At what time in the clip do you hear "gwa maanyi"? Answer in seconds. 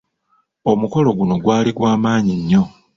1.77-2.33